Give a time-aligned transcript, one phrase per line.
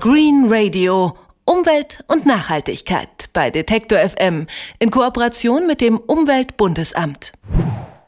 [0.00, 4.46] Green Radio Umwelt und Nachhaltigkeit bei Detektor FM
[4.78, 7.32] in Kooperation mit dem Umweltbundesamt.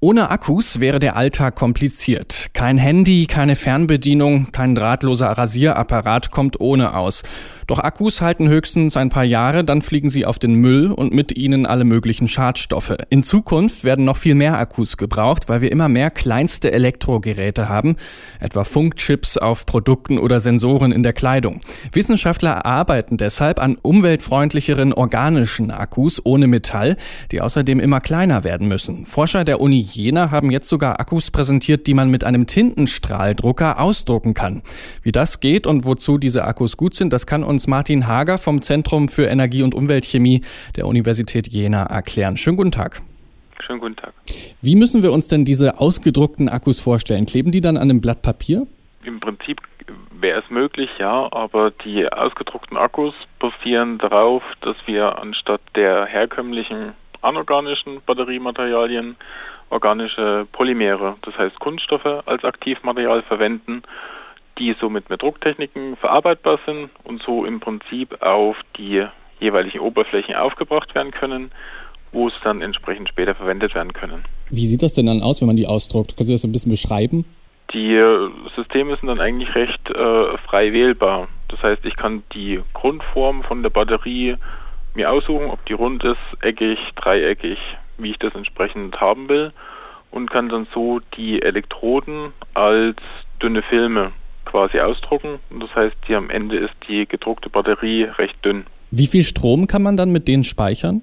[0.00, 2.48] Ohne Akkus wäre der Alltag kompliziert.
[2.54, 7.22] Kein Handy, keine Fernbedienung, kein drahtloser Rasierapparat kommt ohne aus.
[7.66, 11.36] Doch Akkus halten höchstens ein paar Jahre, dann fliegen sie auf den Müll und mit
[11.36, 12.94] ihnen alle möglichen Schadstoffe.
[13.10, 17.96] In Zukunft werden noch viel mehr Akkus gebraucht, weil wir immer mehr kleinste Elektrogeräte haben,
[18.38, 21.60] etwa Funkchips auf Produkten oder Sensoren in der Kleidung.
[21.90, 26.96] Wissenschaftler arbeiten deshalb an umweltfreundlicheren organischen Akkus ohne Metall,
[27.32, 29.06] die außerdem immer kleiner werden müssen.
[29.06, 34.34] Forscher der Uni Jena haben jetzt sogar Akkus präsentiert, die man mit einem Tintenstrahldrucker ausdrucken
[34.34, 34.62] kann.
[35.02, 38.36] Wie das geht und wozu diese Akkus gut sind, das kann uns uns Martin Hager
[38.36, 40.42] vom Zentrum für Energie- und Umweltchemie
[40.76, 42.36] der Universität Jena erklären.
[42.36, 43.00] Schönen guten Tag.
[43.64, 44.12] Schönen guten Tag.
[44.60, 47.24] Wie müssen wir uns denn diese ausgedruckten Akkus vorstellen?
[47.24, 48.66] Kleben die dann an einem Blatt Papier?
[49.04, 49.62] Im Prinzip
[50.20, 56.92] wäre es möglich, ja, aber die ausgedruckten Akkus basieren darauf, dass wir anstatt der herkömmlichen
[57.22, 59.16] anorganischen Batteriematerialien
[59.70, 63.82] organische Polymere, das heißt Kunststoffe als Aktivmaterial verwenden
[64.58, 69.04] die somit mit Drucktechniken verarbeitbar sind und so im Prinzip auf die
[69.38, 71.50] jeweiligen Oberflächen aufgebracht werden können,
[72.12, 74.24] wo es dann entsprechend später verwendet werden können.
[74.48, 76.16] Wie sieht das denn dann aus, wenn man die ausdruckt?
[76.16, 77.24] Können Sie das ein bisschen beschreiben?
[77.72, 81.28] Die äh, Systeme sind dann eigentlich recht äh, frei wählbar.
[81.48, 84.36] Das heißt, ich kann die Grundform von der Batterie
[84.94, 87.58] mir aussuchen, ob die rund ist, eckig, dreieckig,
[87.98, 89.52] wie ich das entsprechend haben will
[90.10, 92.96] und kann dann so die Elektroden als
[93.42, 94.12] dünne Filme
[94.46, 95.38] quasi ausdrucken.
[95.50, 98.64] Und das heißt, hier am Ende ist die gedruckte Batterie recht dünn.
[98.90, 101.02] Wie viel Strom kann man dann mit denen speichern?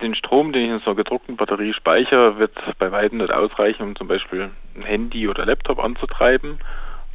[0.00, 3.82] Den Strom, den ich in so einer gedruckten Batterie speichere, wird bei weitem nicht ausreichen,
[3.82, 6.58] um zum Beispiel ein Handy oder Laptop anzutreiben.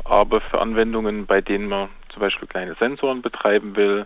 [0.04, 4.06] Aber für Anwendungen, bei denen man zum Beispiel kleine Sensoren betreiben will,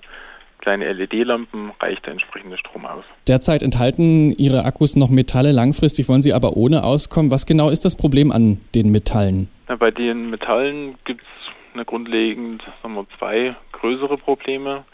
[0.59, 3.03] kleine LED-Lampen, reicht der entsprechende Strom aus.
[3.27, 7.31] Derzeit enthalten Ihre Akkus noch Metalle, langfristig wollen Sie aber ohne auskommen.
[7.31, 9.49] Was genau ist das Problem an den Metallen?
[9.67, 11.43] Na, bei den Metallen gibt es
[11.73, 14.85] eine grundlegend sagen wir, zwei größere Probleme.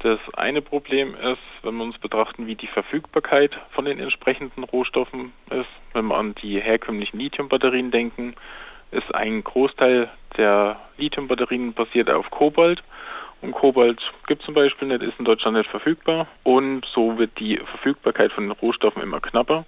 [0.00, 5.32] Das eine Problem ist, wenn wir uns betrachten, wie die Verfügbarkeit von den entsprechenden Rohstoffen
[5.50, 5.68] ist.
[5.92, 8.34] Wenn wir an die herkömmlichen Lithiumbatterien denken,
[8.92, 12.82] ist ein Großteil der Lithiumbatterien basiert auf Kobalt.
[13.42, 16.28] Und Kobalt gibt es zum Beispiel nicht, ist in Deutschland nicht verfügbar.
[16.44, 19.64] Und so wird die Verfügbarkeit von den Rohstoffen immer knapper.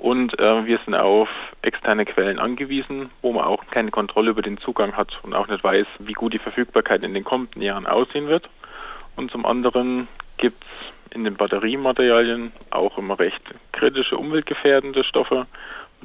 [0.00, 1.28] Und äh, wir sind auf
[1.60, 5.62] externe Quellen angewiesen, wo man auch keine Kontrolle über den Zugang hat und auch nicht
[5.62, 8.48] weiß, wie gut die Verfügbarkeit in den kommenden Jahren aussehen wird.
[9.16, 15.46] Und zum anderen gibt es in den Batteriematerialien auch immer recht kritische umweltgefährdende Stoffe.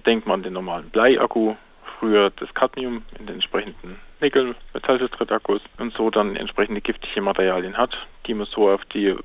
[0.05, 1.55] Denkt man an den normalen Bleiakku,
[1.97, 7.95] früher das Cadmium in den entsprechenden Nickel-Metallhydrid-Akkus und so dann entsprechende giftige Materialien hat,
[8.27, 9.15] die man so auf die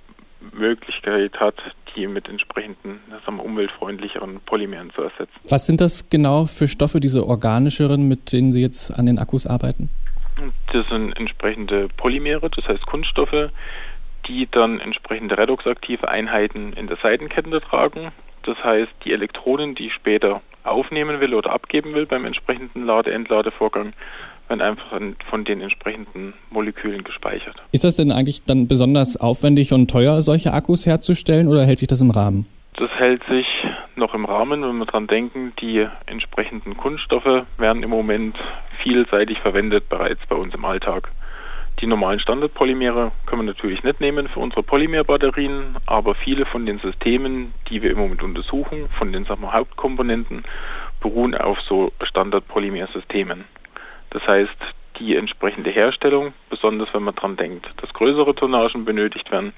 [0.53, 1.55] Möglichkeit hat,
[1.95, 5.35] die mit entsprechenden sagen wir, umweltfreundlicheren Polymeren zu ersetzen.
[5.49, 9.47] Was sind das genau für Stoffe, diese organischeren, mit denen Sie jetzt an den Akkus
[9.47, 9.91] arbeiten?
[10.73, 13.51] Das sind entsprechende Polymere, das heißt Kunststoffe,
[14.27, 18.11] die dann entsprechende redoxaktive Einheiten in der Seitenkette tragen.
[18.43, 23.93] Das heißt, die Elektronen, die später aufnehmen will oder abgeben will beim entsprechenden Lade-Entladevorgang,
[24.49, 27.57] werden einfach von den entsprechenden Molekülen gespeichert.
[27.73, 31.89] Ist das denn eigentlich dann besonders aufwendig und teuer, solche Akkus herzustellen oder hält sich
[31.89, 32.47] das im Rahmen?
[32.77, 33.47] Das hält sich
[33.97, 38.37] noch im Rahmen, wenn wir daran denken, die entsprechenden Kunststoffe werden im Moment
[38.83, 41.11] vielseitig verwendet bereits bei uns im Alltag.
[41.81, 46.79] Die normalen Standardpolymere können wir natürlich nicht nehmen für unsere Polymerbatterien, aber viele von den
[46.79, 50.45] Systemen, die wir im Moment untersuchen, von den wir, Hauptkomponenten,
[51.01, 53.45] beruhen auf so Standardpolymersystemen.
[54.11, 54.57] Das heißt,
[55.01, 59.53] die entsprechende Herstellung, besonders wenn man daran denkt, dass größere Tonnagen benötigt werden,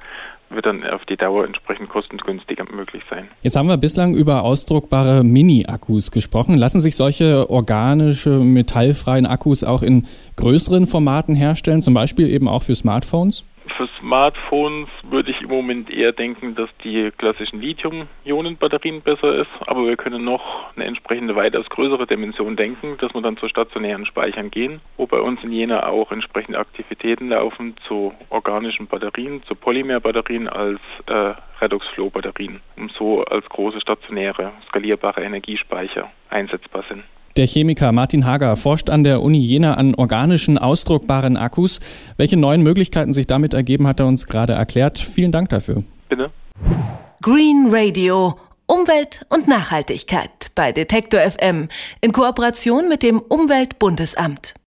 [0.51, 3.29] wird dann auf die Dauer entsprechend kostengünstiger möglich sein.
[3.43, 6.57] Jetzt haben wir bislang über ausdruckbare Mini-Akkus gesprochen.
[6.57, 12.63] Lassen sich solche organische, metallfreien Akkus auch in größeren Formaten herstellen, zum Beispiel eben auch
[12.63, 13.45] für Smartphones?
[13.83, 19.85] Für Smartphones würde ich im Moment eher denken, dass die klassischen Lithium-Ionen-Batterien besser ist, aber
[19.89, 24.53] wir können noch eine entsprechende weitaus größere Dimension denken, dass wir dann zu stationären Speichern
[24.53, 30.47] gehen, wo bei uns in Jena auch entsprechende Aktivitäten laufen zu organischen Batterien, zu Polymerbatterien
[30.47, 36.72] als äh, Redox-Flow-Batterien, um so als große stationäre, skalierbare Energiespeicher einsetzbar sind.
[37.39, 41.81] Der Chemiker Martin Hager forscht an der Uni Jena an organischen, ausdruckbaren Akkus.
[42.19, 44.99] Welche neuen Möglichkeiten sich damit ergeben, hat er uns gerade erklärt.
[44.99, 45.83] Vielen Dank dafür.
[46.11, 46.31] Bitte.
[47.23, 48.37] Green Radio.
[48.67, 51.69] Umwelt und Nachhaltigkeit bei Detektor FM
[52.01, 54.55] in Kooperation mit dem Umweltbundesamt.